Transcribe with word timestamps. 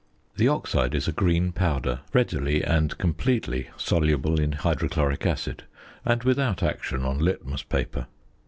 The 0.35 0.47
oxide 0.47 0.95
is 0.95 1.07
a 1.07 1.11
green 1.11 1.51
powder, 1.51 1.99
readily 2.11 2.63
and 2.63 2.97
completely 2.97 3.69
soluble 3.77 4.39
in 4.39 4.53
hydrochloric 4.53 5.27
acid, 5.27 5.65
and 6.03 6.23
without 6.23 6.63
action 6.63 7.05
on 7.05 7.19
litmus 7.19 7.61
paper. 7.61 8.07